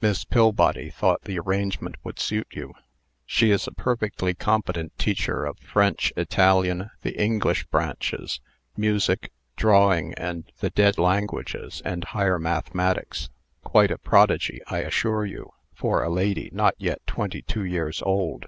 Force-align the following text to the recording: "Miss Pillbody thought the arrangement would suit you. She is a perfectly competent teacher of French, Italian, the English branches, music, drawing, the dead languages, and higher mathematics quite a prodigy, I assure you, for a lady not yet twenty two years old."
"Miss 0.00 0.22
Pillbody 0.24 0.90
thought 0.90 1.22
the 1.22 1.40
arrangement 1.40 1.96
would 2.04 2.20
suit 2.20 2.46
you. 2.52 2.72
She 3.24 3.50
is 3.50 3.66
a 3.66 3.72
perfectly 3.72 4.32
competent 4.32 4.96
teacher 4.96 5.44
of 5.44 5.58
French, 5.58 6.12
Italian, 6.16 6.90
the 7.02 7.20
English 7.20 7.64
branches, 7.66 8.40
music, 8.76 9.32
drawing, 9.56 10.14
the 10.60 10.70
dead 10.72 10.98
languages, 10.98 11.82
and 11.84 12.04
higher 12.04 12.38
mathematics 12.38 13.28
quite 13.64 13.90
a 13.90 13.98
prodigy, 13.98 14.60
I 14.68 14.82
assure 14.82 15.24
you, 15.26 15.50
for 15.74 16.00
a 16.04 16.10
lady 16.10 16.48
not 16.52 16.76
yet 16.78 17.04
twenty 17.04 17.42
two 17.42 17.64
years 17.64 18.00
old." 18.02 18.46